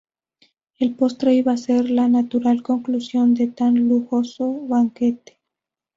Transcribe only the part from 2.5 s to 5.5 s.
conclusión de tan lujoso banquete.